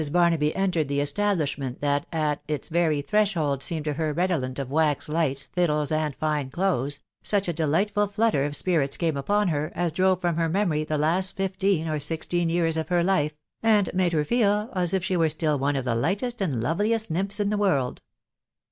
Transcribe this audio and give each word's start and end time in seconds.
Barnaby 0.11 0.55
entered 0.55 0.87
the 0.87 0.99
establishment 0.99 1.79
that 1.79 2.07
at 2.11 2.41
ita 2.49 2.73
very 2.73 3.03
threshold 3.03 3.61
seemed 3.61 3.85
to 3.85 3.93
her 3.93 4.13
redolent 4.13 4.57
of 4.57 4.71
wax 4.71 5.07
lights, 5.07 5.45
fiddles, 5.53 5.91
and 5.91 6.15
fine 6.15 6.49
clothes, 6.49 7.01
such 7.21 7.47
a 7.47 7.53
delightful 7.53 8.07
flutter 8.07 8.43
of 8.43 8.55
spirits 8.55 8.97
came 8.97 9.15
upon 9.15 9.49
her, 9.49 9.71
as 9.75 9.91
drove 9.91 10.19
from 10.19 10.37
her 10.37 10.49
memory 10.49 10.83
the 10.83 10.97
last 10.97 11.35
fifteen 11.35 11.87
or 11.87 11.99
sixteen 11.99 12.49
years 12.49 12.77
of 12.77 12.87
her 12.87 13.03
life, 13.03 13.35
and 13.61 13.93
made 13.93 14.13
her 14.13 14.25
feel 14.25 14.71
as 14.73 14.91
if 14.95 15.03
she 15.03 15.15
were 15.15 15.27
stiW 15.27 15.59
one 15.59 15.75
of 15.75 15.87
&e 15.87 15.91
V\^xesX 15.91 16.49
loveliest 16.59 17.11
nymphs 17.11 17.39
in 17.39 17.51
the 17.51 17.55
world. 17.57 18.01